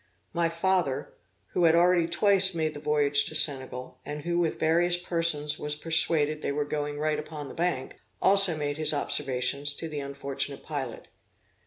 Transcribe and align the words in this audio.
My 0.33 0.49
father, 0.49 1.13
who 1.53 1.65
had 1.65 1.75
already 1.75 2.07
twice 2.07 2.55
made 2.55 2.73
the 2.73 2.79
voyage 2.79 3.25
to 3.25 3.35
Senegal, 3.35 3.99
and 4.03 4.23
who 4.23 4.39
with 4.39 4.57
various 4.57 4.97
persons 4.97 5.59
was 5.59 5.75
persuaded 5.75 6.41
they 6.41 6.51
were 6.51 6.65
going 6.65 6.97
right 6.97 7.19
upon 7.19 7.49
the 7.49 7.53
bank, 7.53 7.97
also 8.19 8.57
made 8.57 8.77
his 8.77 8.95
observations 8.95 9.75
to 9.75 9.87
the 9.87 9.99
unfortunate 9.99 10.63
pilot. 10.63 11.05